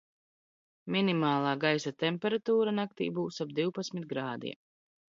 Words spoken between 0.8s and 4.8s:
Minimālā gaisa temperatūra naktī būs ap divpadsmit grādiem.